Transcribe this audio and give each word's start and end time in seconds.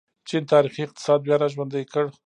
چین 0.27 0.43
تاریخي 0.51 0.81
اقتصاد 0.83 1.19
بیا 1.25 1.35
راژوندی 1.43 1.83
کړ. 1.91 2.05